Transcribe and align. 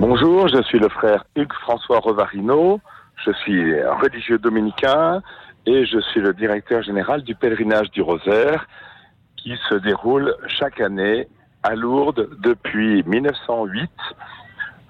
Bonjour, 0.00 0.48
je 0.48 0.62
suis 0.62 0.78
le 0.78 0.88
frère 0.88 1.26
Hugues 1.36 1.52
François 1.60 1.98
Rovarino. 1.98 2.80
Je 3.22 3.32
suis 3.32 3.82
religieux 3.84 4.38
dominicain 4.38 5.20
et 5.66 5.84
je 5.84 6.00
suis 6.00 6.22
le 6.22 6.32
directeur 6.32 6.82
général 6.82 7.20
du 7.22 7.34
pèlerinage 7.34 7.90
du 7.90 8.00
Rosaire 8.00 8.66
qui 9.36 9.58
se 9.68 9.74
déroule 9.74 10.34
chaque 10.46 10.80
année 10.80 11.28
à 11.62 11.74
Lourdes 11.74 12.30
depuis 12.38 13.02
1908. 13.02 13.90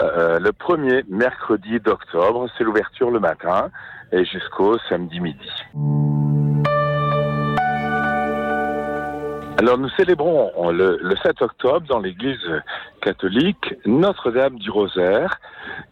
Euh, 0.00 0.38
le 0.38 0.52
premier 0.52 1.02
mercredi 1.08 1.80
d'octobre, 1.80 2.48
c'est 2.56 2.62
l'ouverture 2.62 3.10
le 3.10 3.18
matin 3.18 3.72
et 4.12 4.24
jusqu'au 4.24 4.78
samedi 4.88 5.18
midi. 5.18 5.50
Alors 9.58 9.76
nous 9.76 9.90
célébrons 9.90 10.70
le, 10.70 11.14
7 11.22 11.42
octobre 11.42 11.86
dans 11.88 11.98
l'église 11.98 12.38
catholique 13.00 13.74
Notre-Dame 13.86 14.58
du 14.58 14.70
Rosaire, 14.70 15.40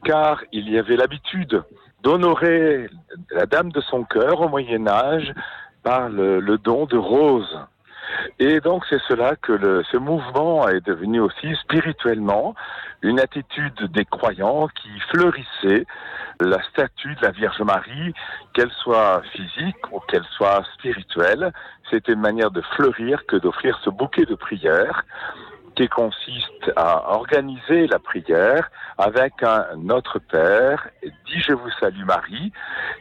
car 0.05 0.43
il 0.53 0.71
y 0.71 0.79
avait 0.79 0.97
l'habitude 0.97 1.63
d'honorer 2.03 2.89
la 3.31 3.47
Dame 3.47 3.73
de 3.73 3.81
son 3.81 4.05
cœur 4.05 4.41
au 4.41 4.49
Moyen 4.49 4.87
Âge 4.87 5.33
par 5.83 6.09
le, 6.09 6.59
don 6.59 6.87
de 6.87 6.97
roses. 6.97 7.59
Et 8.39 8.61
donc 8.61 8.85
c'est 8.89 9.01
cela 9.09 9.37
que 9.37 9.83
ce 9.91 9.97
mouvement 9.97 10.69
est 10.69 10.85
devenu 10.85 11.21
aussi 11.21 11.55
spirituellement 11.57 12.55
une 13.03 13.21
attitude 13.21 13.85
des 13.93 14.05
croyants 14.05 14.69
qui 14.69 14.89
fleurissait 15.11 15.87
la 16.41 16.63
statue 16.71 17.15
de 17.17 17.23
la 17.23 17.31
Vierge 17.33 17.61
Marie, 17.61 18.15
qu'elle 18.55 18.71
soit 18.71 19.23
physique 19.33 19.93
ou 19.93 20.01
qu'elle 20.01 20.25
soit 20.37 20.63
spirituelle. 20.75 21.53
C'était 21.91 22.13
une 22.13 22.21
manière 22.21 22.51
de 22.51 22.61
fleurir 22.77 23.27
que 23.27 23.37
d'offrir 23.37 23.79
ce 23.85 23.91
bouquet 23.91 24.25
de 24.25 24.35
prières 24.35 25.05
qui 25.79 25.89
consiste 25.89 26.73
à 26.75 27.13
organiser 27.13 27.87
la 27.87 28.01
prière 28.01 28.69
avec 28.99 29.45
un 29.45 29.65
Notre 29.77 30.19
Père, 30.19 30.89
dit 31.05 31.39
Je 31.39 31.53
vous 31.53 31.71
salue 31.79 32.05
Marie, 32.05 32.53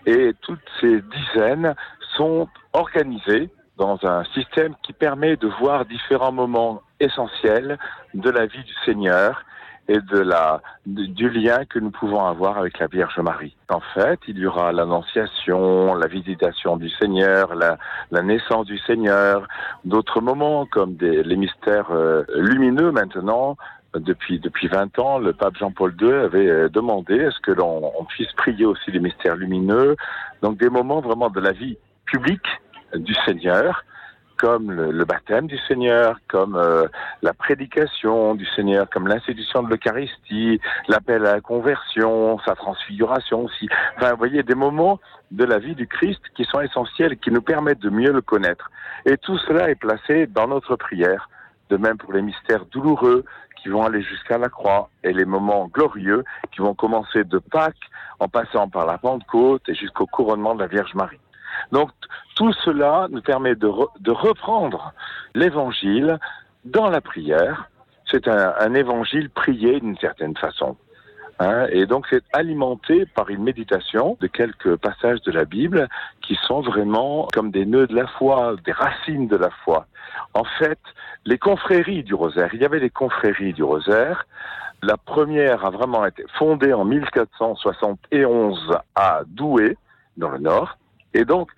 et 0.06 0.34
toutes 0.42 0.70
ces 0.80 1.02
dizaines 1.02 1.74
sont 2.16 2.48
organisées 2.74 3.50
dans 3.78 3.98
un 4.04 4.24
système 4.26 4.76
qui 4.84 4.94
permet 4.94 5.38
de 5.38 5.48
voir 5.60 5.86
différents 5.86 6.32
moments 6.32 6.84
essentiels 7.00 7.80
de 8.14 8.30
la 8.30 8.46
vie 8.46 8.64
du 8.64 8.74
Seigneur 8.86 9.44
et 9.88 10.00
de 10.00 10.20
la, 10.20 10.62
du 10.86 11.30
lien 11.30 11.66
que 11.66 11.80
nous 11.80 11.92
pouvons 11.92 12.26
avoir 12.26 12.58
avec 12.58 12.80
la 12.80 12.88
Vierge 12.88 13.18
Marie. 13.20 13.56
En 13.70 13.80
fait, 13.94 14.20
il 14.28 14.38
y 14.38 14.46
aura 14.46 14.72
l'annonciation, 14.72 15.96
la 15.96 16.08
visitation 16.08 16.78
du 16.78 16.90
Seigneur, 16.90 17.56
la, 17.56 17.78
la 18.12 18.22
naissance 18.22 18.66
du 18.66 18.78
Seigneur, 18.80 19.48
d'autres 19.86 20.22
moments 20.22 20.66
comme 20.66 20.96
des, 20.96 21.24
les 21.24 21.36
mystères 21.38 21.92
euh, 21.92 22.24
lumineux 22.36 22.92
maintenant. 22.92 23.58
Depuis, 23.96 24.38
depuis 24.40 24.68
20 24.68 25.00
ans, 25.00 25.18
le 25.18 25.34
pape 25.34 25.56
Jean-Paul 25.58 25.96
II 26.00 26.12
avait 26.12 26.48
euh, 26.48 26.70
demandé 26.70 27.24
à 27.24 27.32
ce 27.32 27.40
que 27.40 27.52
l'on 27.52 28.06
puisse 28.10 28.32
prier 28.34 28.66
aussi 28.66 28.92
les 28.92 29.00
mystères 29.00 29.36
lumineux. 29.36 29.96
Donc 30.42 30.58
des 30.58 30.70
moments 30.70 31.00
vraiment 31.00 31.30
de 31.30 31.40
la 31.40 31.54
vie 31.54 31.78
publique 32.06 32.46
du 32.94 33.14
Seigneur, 33.26 33.84
comme 34.38 34.72
le, 34.72 35.06
baptême 35.06 35.48
du 35.48 35.58
Seigneur, 35.68 36.20
comme 36.28 36.56
euh, 36.56 36.88
la 37.22 37.34
prédication 37.34 38.36
du 38.36 38.46
Seigneur, 38.56 38.90
comme 38.90 39.08
l'institution 39.08 39.64
de 39.64 39.70
l'Eucharistie, 39.70 40.60
l'appel 40.88 41.26
à 41.26 41.34
la 41.36 41.42
conversion, 41.42 42.40
sa 42.46 42.56
transfiguration 42.56 43.46
aussi. 43.46 43.68
Enfin, 43.96 44.12
vous 44.12 44.18
voyez, 44.18 44.44
des 44.44 44.56
moments 44.56 45.00
de 45.32 45.44
la 45.44 45.60
vie 45.60 45.76
du 45.76 45.88
Christ 45.88 46.22
qui 46.36 46.46
sont 46.46 46.62
essentiels 46.62 47.18
qui 47.18 47.32
nous 47.32 47.42
permettent 47.42 47.80
de 47.80 47.90
mieux 47.90 48.12
le 48.12 48.22
connaître. 48.22 48.70
Et 49.06 49.18
tout 49.18 49.38
cela 49.40 49.70
est 49.70 49.76
placé 49.76 50.28
dans 50.28 50.48
notre 50.48 50.76
prière. 50.76 51.30
De 51.70 51.78
même 51.78 51.98
pour 51.98 52.14
les 52.14 52.22
mystères 52.22 52.66
douloureux 52.66 53.26
qui 53.62 53.70
vont 53.70 53.86
aller 53.86 54.02
jusqu'à 54.02 54.38
la 54.38 54.50
croix 54.50 54.90
et 55.04 55.12
les 55.12 55.26
moments 55.26 55.68
glorieux 55.68 56.24
qui 56.52 56.62
vont 56.62 56.74
commencer 56.74 57.24
de 57.24 57.40
Pâques 57.40 57.76
en 58.20 58.28
passant 58.28 58.70
par 58.70 58.86
la 58.86 58.98
Pentecôte 58.98 59.68
et 59.68 59.74
jusqu'au 59.74 60.06
couronnement 60.06 60.56
de 60.56 60.62
la 60.62 60.68
Vierge 60.68 60.94
Marie. 60.96 61.20
Donc 61.72 61.92
tout 62.36 62.54
cela 62.54 63.08
nous 63.10 63.22
permet 63.22 63.56
de, 63.56 63.68
reprendre 64.12 64.94
l'évangile 65.36 66.20
dans 66.66 66.90
la 66.90 67.02
prière. 67.02 67.70
C'est 68.10 68.28
un, 68.28 68.54
un, 68.60 68.74
évangile 68.74 69.30
prié 69.30 69.80
d'une 69.80 69.98
certaine 69.98 70.36
façon. 70.38 70.78
Hein, 71.40 71.68
et 71.72 71.86
donc 71.86 72.08
c'est 72.10 72.24
alimenté 72.34 73.06
par 73.06 73.30
une 73.30 73.44
méditation 73.44 74.18
de 74.20 74.28
quelques 74.28 74.76
passages 74.78 75.22
de 75.22 75.32
la 75.32 75.46
Bible 75.46 75.88
qui 76.22 76.36
sont 76.36 76.62
vraiment 76.62 77.28
comme 77.32 77.52
des 77.52 77.66
nœuds 77.66 77.86
de 77.86 77.96
la 77.96 78.08
foi, 78.08 78.56
des 78.66 78.72
racines 78.72 79.28
de 79.28 79.36
la 79.36 79.52
foi. 79.64 79.86
En 80.34 80.46
fait, 80.58 80.80
les 81.26 81.38
confréries 81.38 82.04
du 82.04 82.16
rosaire, 82.16 82.50
il 82.54 82.62
y 82.62 82.66
avait 82.66 82.80
des 82.80 82.90
confréries 82.90 83.54
du 83.54 83.64
rosaire. 83.64 84.26
La 84.82 84.98
première 84.98 85.64
a 85.66 85.70
vraiment 85.70 86.06
été 86.06 86.24
fondée 86.38 86.74
en 86.74 86.86
1471 86.86 88.78
à 88.96 89.22
Douai, 89.28 89.78
dans 90.18 90.30
le 90.30 90.40
nord. 90.40 90.78
Et 91.14 91.26
donc, 91.26 91.50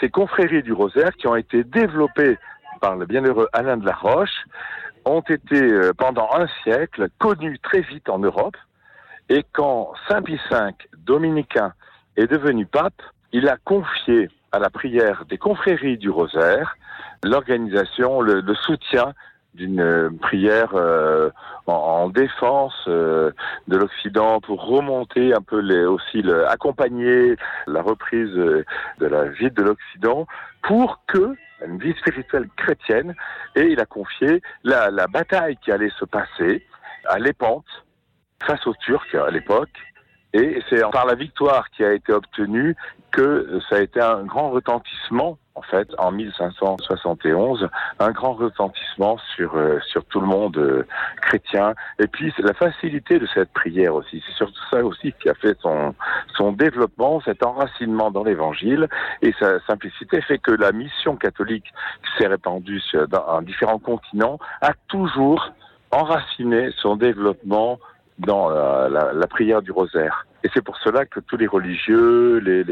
ces 0.00 0.10
confréries 0.10 0.62
du 0.62 0.72
rosaire 0.72 1.12
qui 1.14 1.26
ont 1.26 1.36
été 1.36 1.64
développées 1.64 2.38
par 2.80 2.96
le 2.96 3.06
bienheureux 3.06 3.48
Alain 3.52 3.76
de 3.76 3.86
la 3.86 3.94
Roche 3.94 4.44
ont 5.04 5.20
été 5.20 5.60
euh, 5.62 5.92
pendant 5.96 6.28
un 6.34 6.46
siècle 6.62 7.08
connues 7.18 7.58
très 7.58 7.80
vite 7.80 8.08
en 8.08 8.18
Europe. 8.18 8.56
Et 9.28 9.44
quand 9.52 9.92
Saint 10.08 10.22
Pie 10.22 10.38
V, 10.50 10.58
dominicain, 10.98 11.72
est 12.16 12.26
devenu 12.26 12.66
pape, 12.66 13.00
il 13.32 13.48
a 13.48 13.56
confié 13.64 14.28
à 14.52 14.58
la 14.58 14.68
prière 14.68 15.24
des 15.28 15.38
confréries 15.38 15.96
du 15.96 16.10
rosaire 16.10 16.76
l'organisation, 17.24 18.20
le, 18.20 18.42
soutien 18.54 19.14
d'une 19.54 19.80
euh, 19.80 20.10
prière 20.20 20.74
euh, 20.74 21.30
en, 21.66 22.08
défense 22.08 22.74
euh, 22.88 23.30
de 23.68 23.76
l'Occident 23.76 24.40
pour 24.40 24.64
remonter 24.64 25.34
un 25.34 25.42
peu 25.42 25.60
les, 25.60 25.84
aussi 25.84 26.24
accompagner 26.48 27.36
la 27.66 27.82
reprise 27.82 28.32
de 28.32 28.64
la 29.00 29.24
vie 29.24 29.50
de 29.50 29.62
l'Occident 29.62 30.26
pour 30.62 31.00
que 31.06 31.34
une 31.64 31.78
vie 31.78 31.94
spirituelle 31.94 32.48
chrétienne 32.56 33.14
et 33.54 33.62
il 33.68 33.78
a 33.78 33.86
confié 33.86 34.42
la, 34.64 34.90
la 34.90 35.06
bataille 35.06 35.56
qui 35.62 35.70
allait 35.70 35.92
se 35.98 36.04
passer 36.04 36.66
à 37.06 37.18
l'épante 37.18 37.66
face 38.44 38.66
aux 38.66 38.74
Turcs 38.74 39.14
à 39.14 39.30
l'époque. 39.30 39.78
Et 40.32 40.60
c'est 40.68 40.80
par 40.90 41.06
la 41.06 41.14
victoire 41.14 41.70
qui 41.70 41.84
a 41.84 41.92
été 41.92 42.12
obtenue 42.12 42.74
que 43.12 43.60
ça 43.68 43.76
a 43.76 43.80
été 43.80 44.00
un 44.00 44.24
grand 44.24 44.50
retentissement 44.50 45.38
en 45.54 45.62
fait, 45.62 45.88
en 45.98 46.12
1571, 46.12 47.68
un 47.98 48.10
grand 48.10 48.32
retentissement 48.32 49.18
sur 49.34 49.54
euh, 49.56 49.78
sur 49.86 50.04
tout 50.06 50.20
le 50.20 50.26
monde 50.26 50.56
euh, 50.56 50.86
chrétien. 51.20 51.74
Et 51.98 52.06
puis 52.06 52.32
la 52.38 52.54
facilité 52.54 53.18
de 53.18 53.26
cette 53.34 53.52
prière 53.52 53.94
aussi. 53.94 54.22
C'est 54.26 54.34
surtout 54.34 54.62
ça 54.70 54.84
aussi 54.84 55.12
qui 55.20 55.28
a 55.28 55.34
fait 55.34 55.56
son 55.60 55.94
son 56.36 56.52
développement, 56.52 57.20
cet 57.20 57.44
enracinement 57.44 58.10
dans 58.10 58.24
l'Évangile 58.24 58.88
et 59.20 59.34
sa 59.38 59.60
simplicité 59.66 60.22
fait 60.22 60.38
que 60.38 60.52
la 60.52 60.72
mission 60.72 61.16
catholique 61.16 61.66
qui 62.02 62.22
s'est 62.22 62.28
répandue 62.28 62.80
sur, 62.80 63.06
dans, 63.08 63.42
différents 63.42 63.78
continents 63.78 64.38
a 64.60 64.72
toujours 64.88 65.52
enraciné 65.90 66.70
son 66.78 66.96
développement 66.96 67.78
dans 68.18 68.50
la, 68.50 69.12
la, 69.12 69.26
prière 69.26 69.62
du 69.62 69.72
rosaire. 69.72 70.26
Et 70.44 70.48
c'est 70.52 70.62
pour 70.62 70.76
cela 70.78 71.06
que 71.06 71.20
tous 71.20 71.36
les 71.36 71.46
religieux, 71.46 72.38
les, 72.38 72.64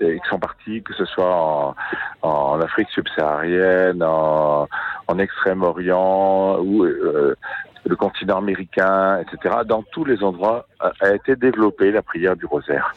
qui 0.00 0.28
sont 0.28 0.38
partis, 0.38 0.82
que 0.82 0.94
ce 0.94 1.04
soit 1.04 1.74
en, 2.22 2.60
Afrique 2.60 2.88
subsaharienne, 2.90 4.02
en, 4.02 4.68
en 5.08 5.18
Extrême-Orient 5.18 6.58
ou 6.60 6.84
euh, 6.84 7.36
le 7.84 7.96
continent 7.96 8.38
américain, 8.38 9.20
etc., 9.20 9.56
dans 9.64 9.82
tous 9.82 10.04
les 10.04 10.22
endroits 10.22 10.66
a 10.80 11.14
été 11.14 11.36
développée 11.36 11.92
la 11.92 12.02
prière 12.02 12.36
du 12.36 12.46
rosaire. 12.46 12.94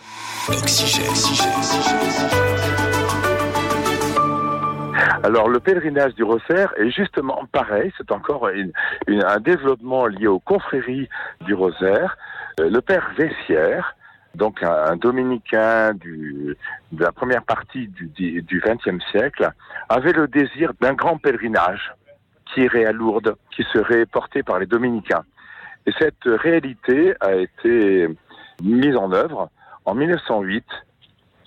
Alors 5.23 5.49
le 5.49 5.59
pèlerinage 5.59 6.15
du 6.15 6.23
Rosaire 6.23 6.73
est 6.77 6.91
justement 6.91 7.43
pareil, 7.51 7.91
c'est 7.97 8.11
encore 8.11 8.47
un 8.47 9.39
développement 9.39 10.07
lié 10.07 10.27
aux 10.27 10.39
confréries 10.39 11.09
du 11.41 11.53
Rosaire. 11.53 12.17
Euh, 12.59 12.69
le 12.69 12.81
père 12.81 13.11
Vessière, 13.17 13.95
donc 14.35 14.63
un, 14.63 14.95
dominicain 14.95 15.93
du, 15.93 16.55
de 16.93 17.03
la 17.03 17.11
première 17.11 17.43
partie 17.43 17.87
du 17.89 18.61
XXe 18.65 19.03
siècle, 19.11 19.49
avait 19.89 20.13
le 20.13 20.27
désir 20.27 20.71
d'un 20.79 20.93
grand 20.93 21.17
pèlerinage 21.17 21.93
qui 22.53 22.61
irait 22.61 22.85
à 22.85 22.91
Lourdes, 22.91 23.35
qui 23.51 23.63
serait 23.73 24.05
porté 24.05 24.41
par 24.41 24.59
les 24.59 24.65
dominicains. 24.65 25.23
Et 25.85 25.91
cette 25.99 26.23
réalité 26.23 27.13
a 27.19 27.35
été 27.35 28.07
mise 28.63 28.95
en 28.95 29.11
œuvre 29.11 29.49
en 29.85 29.95
1908. 29.95 30.65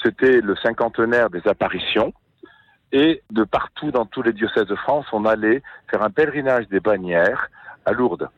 C'était 0.02 0.40
le 0.40 0.56
cinquantenaire 0.56 1.30
des 1.30 1.46
apparitions. 1.46 2.12
Et 2.92 3.22
de 3.30 3.44
partout 3.44 3.90
dans 3.90 4.06
tous 4.06 4.22
les 4.22 4.32
diocèses 4.32 4.66
de 4.66 4.74
France, 4.76 5.06
on 5.12 5.24
allait 5.24 5.62
faire 5.90 6.02
un 6.02 6.10
pèlerinage 6.10 6.68
des 6.68 6.80
bannières 6.80 7.48
à 7.86 7.92
Lourdes. 7.92 8.28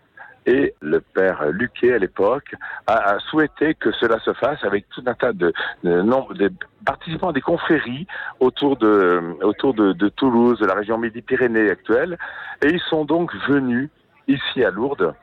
Et 0.47 0.75
le 0.83 1.01
père 1.01 1.47
Luquet, 1.51 1.95
à 1.95 1.99
l'époque, 1.99 2.55
a, 2.87 3.19
souhaité 3.31 3.75
que 3.75 3.91
cela 3.93 4.21
se 4.21 4.33
fasse 4.35 4.63
avec 4.63 4.89
tout 4.91 5.03
un 5.07 5.15
tas 5.15 5.33
de, 5.33 5.53
nombre 5.83 6.35
de 6.35 6.53
participants 6.85 7.33
des 7.33 7.41
confréries 7.41 8.07
autour 8.41 8.77
de, 8.77 9.23
autour 9.43 9.73
de, 9.73 9.93
de 9.93 10.09
Toulouse, 10.11 10.61
de 10.61 10.67
la 10.67 10.75
région 10.75 10.99
Midi-Pyrénées 10.99 11.71
actuelle. 11.71 12.19
Et 12.63 12.69
ils 12.69 12.81
sont 12.91 13.07
donc 13.07 13.35
venus 13.49 13.89
ici 14.29 14.63
à 14.63 14.71
Lourdes 14.71 15.15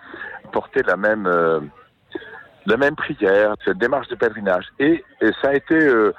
porter 0.51 0.84
la 0.84 0.98
même, 0.98 1.25
euh, 1.25 1.60
la 2.66 2.77
même 2.77 2.95
prière, 2.95 3.56
cette 3.66 3.77
démarche 3.77 4.07
de 4.10 4.16
pèlerinage. 4.16 4.68
Et, 4.80 5.04
ça 5.42 5.50
a 5.50 5.54
été 5.54 5.75
euh, 5.75 6.13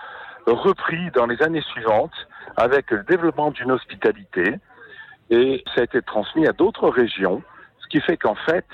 repris 0.47 1.11
dans 1.15 1.27
les 1.27 1.43
années 1.43 1.63
suivantes 1.63 2.15
avec 2.57 2.91
le 2.91 3.03
développement 3.05 3.51
d'une 3.51 3.71
hospitalité 3.71 4.55
et 5.31 5.65
ça 5.75 5.81
a 5.81 5.85
été 5.85 6.03
transmis 6.03 6.47
à 6.47 6.53
d'autres 6.53 6.89
régions, 6.89 7.43
ce 7.81 7.89
qui 7.89 8.01
fait 8.01 8.17
qu'en 8.17 8.35
fait, 8.35 8.67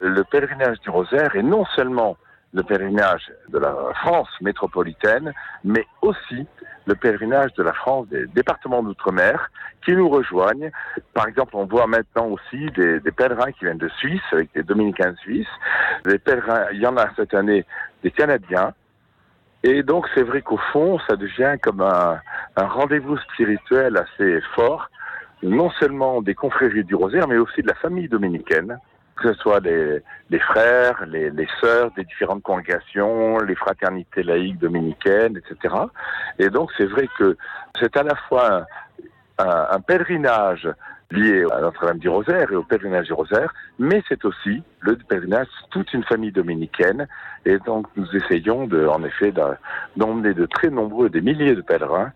le 0.00 0.24
pèlerinage 0.24 0.80
du 0.80 0.90
rosaire 0.90 1.36
est 1.36 1.42
non 1.42 1.64
seulement 1.76 2.16
le 2.52 2.62
pèlerinage 2.62 3.30
de 3.48 3.58
la 3.58 3.74
France 3.94 4.28
métropolitaine, 4.40 5.32
mais 5.62 5.86
aussi 6.02 6.46
le 6.86 6.94
pèlerinage 6.96 7.52
de 7.54 7.62
la 7.62 7.72
France 7.72 8.08
des 8.08 8.26
départements 8.26 8.82
d'outre-mer 8.82 9.50
qui 9.84 9.92
nous 9.92 10.08
rejoignent. 10.08 10.70
Par 11.14 11.28
exemple, 11.28 11.54
on 11.54 11.66
voit 11.66 11.86
maintenant 11.86 12.26
aussi 12.26 12.66
des, 12.72 13.00
pèlerins 13.12 13.52
qui 13.52 13.66
viennent 13.66 13.78
de 13.78 13.88
Suisse, 13.88 14.22
avec 14.32 14.52
des 14.54 14.64
dominicains 14.64 15.14
suisses. 15.16 15.46
Des 16.04 16.18
pèlerins, 16.18 16.66
il 16.72 16.80
y 16.80 16.86
en 16.86 16.96
a 16.96 17.06
cette 17.14 17.34
année 17.34 17.64
des 18.02 18.10
Canadiens. 18.10 18.74
Et 19.62 19.82
donc, 19.82 20.06
c'est 20.14 20.22
vrai 20.22 20.42
qu'au 20.42 20.58
fond, 20.72 20.98
ça 21.08 21.16
devient 21.16 21.56
comme 21.62 21.82
un, 21.82 22.20
un 22.56 22.66
rendez-vous 22.66 23.18
spirituel 23.18 23.96
assez 23.96 24.40
fort, 24.54 24.90
non 25.42 25.70
seulement 25.78 26.22
des 26.22 26.34
confréries 26.34 26.84
du 26.84 26.94
rosaire, 26.94 27.28
mais 27.28 27.36
aussi 27.36 27.62
de 27.62 27.68
la 27.68 27.74
famille 27.74 28.08
dominicaine 28.08 28.78
que 29.20 29.32
ce 29.32 29.40
soit 29.40 29.60
les, 29.60 30.38
frères, 30.38 31.04
les, 31.06 31.30
les, 31.30 31.48
sœurs 31.60 31.90
des 31.92 32.04
différentes 32.04 32.42
congrégations, 32.42 33.38
les 33.38 33.54
fraternités 33.54 34.22
laïques 34.22 34.58
dominicaines, 34.58 35.36
etc. 35.36 35.74
Et 36.38 36.48
donc 36.48 36.70
c'est 36.76 36.86
vrai 36.86 37.08
que 37.18 37.36
c'est 37.78 37.96
à 37.96 38.02
la 38.02 38.14
fois 38.28 38.64
un, 39.38 39.66
un, 39.70 39.80
pèlerinage 39.80 40.68
lié 41.10 41.44
à 41.52 41.60
Notre-Dame 41.60 41.98
du 41.98 42.08
Rosaire 42.08 42.50
et 42.52 42.56
au 42.56 42.62
pèlerinage 42.62 43.06
du 43.06 43.12
Rosaire, 43.12 43.52
mais 43.78 44.02
c'est 44.08 44.24
aussi 44.24 44.62
le 44.80 44.96
pèlerinage 44.96 45.48
toute 45.70 45.92
une 45.92 46.04
famille 46.04 46.32
dominicaine. 46.32 47.06
Et 47.44 47.58
donc 47.58 47.86
nous 47.96 48.06
essayons 48.14 48.66
de, 48.66 48.86
en 48.86 49.02
effet 49.04 49.32
d'emmener 49.96 50.34
de 50.34 50.46
très 50.46 50.70
nombreux, 50.70 51.10
des 51.10 51.20
milliers 51.20 51.54
de 51.54 51.62
pèlerins 51.62 52.12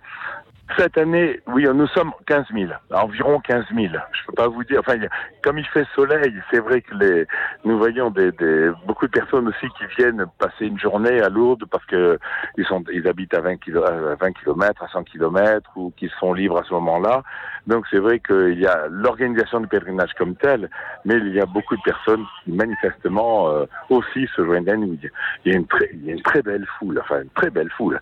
cette 0.79 0.97
année, 0.97 1.41
oui, 1.47 1.67
nous 1.73 1.87
sommes 1.89 2.13
15 2.27 2.47
000, 2.53 2.73
environ 2.93 3.39
15 3.41 3.67
000. 3.75 3.87
Je 4.13 4.27
peux 4.27 4.33
pas 4.33 4.49
vous 4.49 4.65
dire. 4.65 4.81
Enfin, 4.81 4.97
comme 5.43 5.59
il 5.59 5.67
fait 5.67 5.87
soleil, 5.95 6.35
c'est 6.51 6.59
vrai 6.59 6.81
que 6.81 6.95
les, 6.95 7.27
nous 7.65 7.79
voyons 7.79 8.11
des, 8.11 8.33
des, 8.33 8.71
beaucoup 8.87 9.07
de 9.07 9.13
personnes 9.13 9.47
aussi 9.49 9.67
qui 9.79 9.85
viennent 9.99 10.25
passer 10.39 10.67
une 10.67 10.79
journée 10.79 11.21
à 11.21 11.29
Lourdes 11.29 11.65
parce 11.71 11.85
que 11.85 12.19
ils 12.57 12.65
sont, 12.65 12.83
ils 12.93 13.07
habitent 13.07 13.35
à 13.35 13.41
20 13.41 13.59
km, 13.59 13.87
à 13.87 14.15
20 14.15 14.33
km, 14.33 14.83
à 14.83 14.89
100 14.89 15.05
km 15.05 15.71
ou 15.77 15.93
qu'ils 15.97 16.11
sont 16.19 16.33
libres 16.33 16.59
à 16.59 16.65
ce 16.65 16.73
moment-là. 16.75 17.23
Donc 17.67 17.87
c'est 17.91 17.99
vrai 17.99 18.21
qu'il 18.21 18.61
y 18.61 18.67
a 18.67 18.87
l'organisation 18.91 19.61
du 19.61 19.67
pèlerinage 19.67 20.13
comme 20.19 20.37
tel, 20.37 20.69
mais 21.05 21.15
il 21.15 21.35
y 21.35 21.41
a 21.41 21.47
beaucoup 21.47 21.77
de 21.77 21.83
personnes 21.83 22.25
qui 22.45 22.53
manifestement 22.53 23.49
euh, 23.49 23.65
aussi 23.89 24.29
se 24.37 24.45
joignent 24.45 24.69
à 24.69 24.77
nous. 24.77 24.99
Il 25.45 25.53
y 25.53 25.55
a 25.55 25.59
une 25.59 25.67
très, 25.67 25.91
il 25.95 26.05
y 26.05 26.11
a 26.11 26.15
une 26.15 26.23
très 26.23 26.43
belle 26.43 26.67
foule, 26.79 26.99
enfin 27.01 27.23
une 27.23 27.31
très 27.31 27.51
belle 27.51 27.71
foule, 27.71 28.01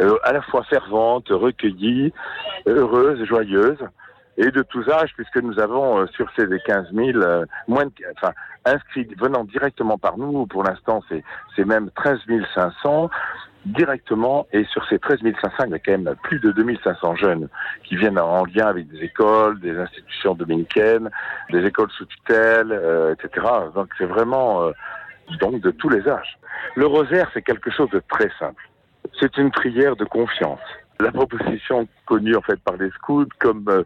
euh, 0.00 0.16
à 0.22 0.32
la 0.32 0.42
fois 0.42 0.62
fervente, 0.64 1.28
recueillie, 1.28 2.12
heureuse, 2.66 3.24
joyeuse 3.24 3.78
et 4.36 4.50
de 4.50 4.62
tous 4.62 4.88
âges, 4.88 5.12
puisque 5.16 5.42
nous 5.42 5.58
avons 5.58 6.00
euh, 6.00 6.06
sur 6.14 6.30
ces 6.36 6.46
15 6.64 6.92
000 6.94 7.18
moins 7.66 7.86
de, 7.86 7.92
enfin, 8.16 8.32
inscrits 8.64 9.08
venant 9.18 9.44
directement 9.44 9.98
par 9.98 10.18
nous. 10.18 10.46
Pour 10.46 10.62
l'instant, 10.62 11.02
c'est 11.08 11.24
c'est 11.56 11.64
même 11.64 11.90
13 11.96 12.20
500 12.54 13.10
directement. 13.66 14.46
Et 14.52 14.64
sur 14.64 14.86
ces 14.88 14.98
13 14.98 15.20
500, 15.40 15.64
il 15.66 15.70
y 15.70 15.74
a 15.74 15.78
quand 15.78 15.92
même 15.92 16.14
plus 16.22 16.40
de 16.40 16.52
2500 16.52 17.16
jeunes 17.16 17.48
qui 17.84 17.96
viennent 17.96 18.18
en 18.18 18.44
lien 18.44 18.66
avec 18.66 18.88
des 18.88 19.04
écoles, 19.04 19.60
des 19.60 19.76
institutions 19.76 20.34
dominicaines, 20.34 21.10
des 21.50 21.64
écoles 21.64 21.90
sous 21.90 22.06
tutelle, 22.06 22.72
euh, 22.72 23.14
etc. 23.14 23.46
Donc 23.74 23.88
c'est 23.98 24.06
vraiment 24.06 24.62
euh, 24.62 24.72
donc 25.40 25.60
de 25.60 25.70
tous 25.70 25.88
les 25.88 26.08
âges. 26.08 26.38
Le 26.74 26.86
rosaire, 26.86 27.30
c'est 27.34 27.42
quelque 27.42 27.70
chose 27.70 27.90
de 27.90 28.02
très 28.08 28.30
simple. 28.38 28.68
C'est 29.18 29.36
une 29.36 29.50
prière 29.50 29.96
de 29.96 30.04
confiance. 30.04 30.60
La 30.98 31.10
proposition 31.10 31.88
connue 32.04 32.36
en 32.36 32.42
fait 32.42 32.60
par 32.60 32.76
les 32.76 32.90
scouts 32.90 33.26
comme 33.38 33.64
euh, 33.68 33.84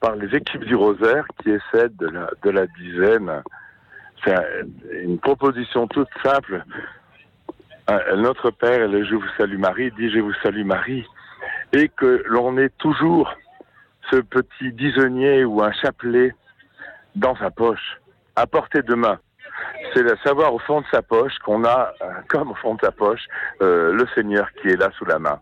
par 0.00 0.16
les 0.16 0.34
équipes 0.36 0.64
du 0.64 0.74
rosaire 0.74 1.24
qui 1.42 1.50
est 1.50 1.60
celle 1.72 1.94
de 1.96 2.08
la, 2.08 2.30
de 2.42 2.50
la 2.50 2.66
dizaine. 2.66 3.42
C'est 4.24 4.34
une 5.04 5.18
proposition 5.18 5.86
toute 5.86 6.08
simple 6.24 6.64
notre 8.16 8.50
Père, 8.50 8.88
Je 8.90 9.14
vous 9.14 9.28
salue 9.36 9.58
Marie, 9.58 9.90
dit 9.92 10.10
Je 10.10 10.20
vous 10.20 10.34
salue 10.42 10.64
Marie, 10.64 11.06
et 11.72 11.88
que 11.88 12.22
l'on 12.26 12.56
ait 12.58 12.70
toujours 12.78 13.32
ce 14.10 14.16
petit 14.16 14.72
disonnier 14.72 15.44
ou 15.44 15.62
un 15.62 15.72
chapelet 15.72 16.34
dans 17.14 17.36
sa 17.36 17.50
poche, 17.50 17.98
à 18.36 18.46
portée 18.46 18.82
de 18.82 18.94
main. 18.94 19.18
C'est 19.94 20.02
de 20.02 20.16
savoir 20.24 20.52
au 20.52 20.58
fond 20.58 20.80
de 20.82 20.86
sa 20.90 21.02
poche 21.02 21.38
qu'on 21.44 21.64
a, 21.64 21.92
euh, 22.02 22.12
comme 22.28 22.50
au 22.50 22.54
fond 22.54 22.74
de 22.74 22.80
sa 22.82 22.92
poche, 22.92 23.24
euh, 23.62 23.92
le 23.92 24.06
Seigneur 24.14 24.48
qui 24.60 24.68
est 24.68 24.76
là 24.76 24.90
sous 24.98 25.06
la 25.06 25.18
main. 25.18 25.40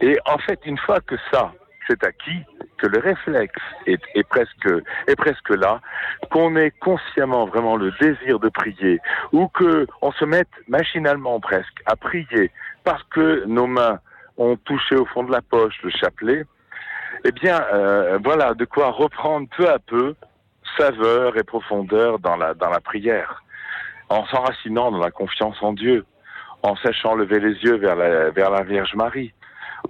Et 0.00 0.18
en 0.26 0.38
fait, 0.38 0.60
une 0.64 0.78
fois 0.78 1.00
que 1.00 1.16
ça, 1.32 1.52
c'est 1.86 2.04
acquis, 2.04 2.42
que 2.78 2.86
le 2.86 2.98
réflexe 2.98 3.60
est, 3.86 4.28
presque, 4.28 4.68
est 5.06 5.16
presque 5.16 5.50
là, 5.50 5.80
qu'on 6.30 6.56
ait 6.56 6.70
consciemment 6.70 7.46
vraiment 7.46 7.76
le 7.76 7.92
désir 8.00 8.38
de 8.40 8.48
prier, 8.48 9.00
ou 9.32 9.48
que 9.48 9.86
on 10.00 10.12
se 10.12 10.24
mette 10.24 10.50
machinalement 10.68 11.38
presque 11.40 11.82
à 11.86 11.96
prier 11.96 12.50
parce 12.84 13.02
que 13.04 13.44
nos 13.46 13.66
mains 13.66 14.00
ont 14.36 14.56
touché 14.56 14.96
au 14.96 15.04
fond 15.06 15.24
de 15.24 15.32
la 15.32 15.42
poche 15.42 15.78
le 15.82 15.90
chapelet, 15.90 16.44
eh 17.24 17.32
bien, 17.32 17.64
euh, 17.72 18.18
voilà 18.22 18.54
de 18.54 18.64
quoi 18.64 18.90
reprendre 18.90 19.46
peu 19.56 19.68
à 19.68 19.78
peu 19.78 20.14
saveur 20.76 21.36
et 21.36 21.44
profondeur 21.44 22.18
dans 22.18 22.36
la, 22.36 22.54
dans 22.54 22.70
la 22.70 22.80
prière, 22.80 23.42
en 24.08 24.26
s'enracinant 24.26 24.90
dans 24.90 24.98
la 24.98 25.10
confiance 25.10 25.56
en 25.62 25.72
Dieu, 25.72 26.04
en 26.62 26.76
sachant 26.76 27.14
lever 27.14 27.40
les 27.40 27.54
yeux 27.62 27.76
vers 27.76 27.96
la, 27.96 28.30
vers 28.30 28.50
la 28.50 28.62
Vierge 28.62 28.94
Marie, 28.94 29.32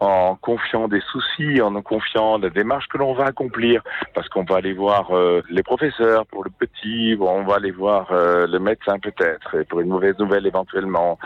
en 0.01 0.37
confiant 0.37 0.89
des 0.89 1.01
soucis, 1.01 1.61
en 1.61 1.81
confiant 1.83 2.39
la 2.39 2.51
démarche 2.51 2.89
que 2.89 2.99
l'on 2.99 3.15
va 3.15 3.27
accomplir, 3.27 3.83
parce 4.15 4.29
qu'on 4.29 4.45
va 4.45 4.57
aller 4.57 4.73
voir 4.73 5.11
euh, 5.13 5.43
les 5.51 5.63
professeurs 5.63 6.27
pour 6.27 6.45
le 6.45 6.51
petit, 6.51 7.17
on 7.21 7.45
va 7.45 7.57
aller 7.57 7.71
voir 7.71 8.09
euh, 8.11 8.47
le 8.47 8.59
médecin 8.59 8.99
peut-être, 8.99 9.63
pour 9.69 9.81
une 9.81 9.89
mauvaise 9.89 10.19
nouvelle 10.19 10.47
éventuellement, 10.47 11.19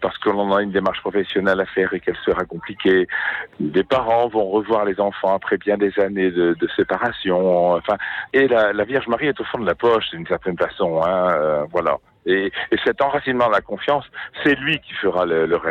parce 0.00 0.16
que 0.18 0.30
l'on 0.30 0.54
a 0.54 0.62
une 0.62 0.72
démarche 0.72 1.00
professionnelle 1.00 1.60
à 1.60 1.66
faire 1.66 1.92
et 1.94 2.00
qu'elle 2.00 2.16
sera 2.24 2.44
compliquée. 2.44 3.06
Des 3.60 3.84
parents 3.84 4.28
vont 4.28 4.48
revoir 4.48 4.84
les 4.84 5.00
enfants 5.00 5.34
après 5.34 5.58
bien 5.58 5.76
des 5.76 5.98
années 5.98 6.30
de, 6.30 6.56
séparation, 6.76 7.72
enfin, 7.72 7.96
et 8.32 8.48
la, 8.48 8.84
Vierge 8.84 9.06
Marie 9.08 9.26
est 9.26 9.40
au 9.40 9.44
fond 9.44 9.58
de 9.58 9.66
la 9.66 9.74
poche 9.74 10.10
d'une 10.10 10.26
certaine 10.26 10.56
façon, 10.56 11.02
hein, 11.02 11.30
euh, 11.32 11.64
voilà. 11.70 11.98
Et, 12.24 12.52
et, 12.70 12.76
cet 12.84 13.02
enracinement 13.02 13.48
de 13.48 13.52
la 13.52 13.60
confiance, 13.60 14.04
c'est 14.42 14.54
lui 14.54 14.78
qui 14.78 14.92
fera 14.94 15.26
le 15.26 15.56
reste. 15.56 15.70